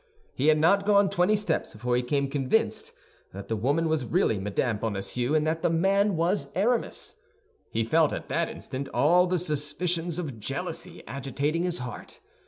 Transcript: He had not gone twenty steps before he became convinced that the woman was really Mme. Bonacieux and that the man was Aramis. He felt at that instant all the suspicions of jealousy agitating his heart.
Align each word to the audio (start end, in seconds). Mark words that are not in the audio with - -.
He 0.33 0.47
had 0.47 0.57
not 0.57 0.83
gone 0.83 1.11
twenty 1.11 1.35
steps 1.35 1.73
before 1.73 1.95
he 1.95 2.01
became 2.01 2.27
convinced 2.27 2.91
that 3.33 3.49
the 3.49 3.55
woman 3.55 3.87
was 3.87 4.03
really 4.03 4.39
Mme. 4.39 4.77
Bonacieux 4.79 5.35
and 5.35 5.45
that 5.45 5.61
the 5.61 5.69
man 5.69 6.15
was 6.17 6.47
Aramis. 6.55 7.17
He 7.69 7.83
felt 7.83 8.11
at 8.11 8.27
that 8.27 8.49
instant 8.49 8.89
all 8.95 9.27
the 9.27 9.37
suspicions 9.37 10.17
of 10.17 10.39
jealousy 10.39 11.03
agitating 11.07 11.65
his 11.65 11.77
heart. 11.77 12.19